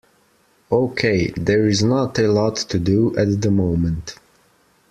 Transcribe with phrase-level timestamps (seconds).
[0.71, 4.15] Okay, there is not a lot to do at the moment.